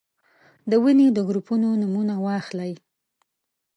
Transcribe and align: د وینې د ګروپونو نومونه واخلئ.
د 0.69 0.71
وینې 0.83 1.07
د 1.13 1.19
ګروپونو 1.27 1.67
نومونه 1.81 2.15
واخلئ. 2.25 2.73